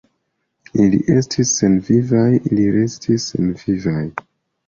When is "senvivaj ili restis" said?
1.59-3.27